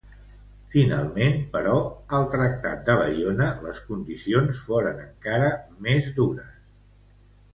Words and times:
Finalment, 0.75 1.35
però, 1.55 1.73
al 2.19 2.23
tractat 2.35 2.79
de 2.87 2.95
Baiona 3.01 3.49
les 3.67 3.81
condicions 3.89 4.63
foren 4.69 5.03
encara 5.05 5.51
més 5.89 6.09
dures. 6.21 6.57